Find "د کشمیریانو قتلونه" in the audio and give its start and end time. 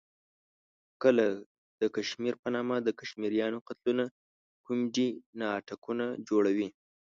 2.81-4.05